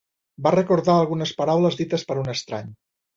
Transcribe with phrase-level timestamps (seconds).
[0.45, 2.73] Va recordar algunes paraules dites per un estrany.